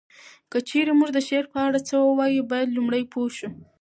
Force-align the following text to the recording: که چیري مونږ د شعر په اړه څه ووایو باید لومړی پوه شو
که 0.51 0.57
چیري 0.67 0.93
مونږ 0.97 1.11
د 1.13 1.19
شعر 1.27 1.45
په 1.53 1.59
اړه 1.67 1.79
څه 1.87 1.95
ووایو 1.99 2.47
باید 2.51 2.69
لومړی 2.75 3.03
پوه 3.11 3.29
شو 3.37 3.49